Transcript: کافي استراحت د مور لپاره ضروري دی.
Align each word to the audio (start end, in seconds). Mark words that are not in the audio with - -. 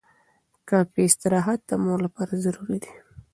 کافي 0.69 1.01
استراحت 1.07 1.59
د 1.69 1.71
مور 1.83 1.99
لپاره 2.05 2.33
ضروري 2.45 2.77
دی. 2.83 2.93